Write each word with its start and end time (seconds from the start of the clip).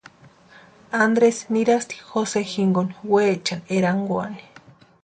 Andresi 1.05 1.43
nirasti 1.57 1.95
Jose 2.09 2.37
jinkoni 2.53 2.95
weechani 3.13 3.63
erankwani. 3.77 4.43